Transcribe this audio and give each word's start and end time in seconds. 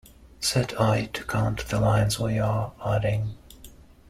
Set 0.39 0.73
"i" 0.81 1.05
to 1.13 1.23
count 1.23 1.67
the 1.67 1.79
lines 1.79 2.19
we 2.19 2.39
are 2.39 2.73
adding. 2.83 3.35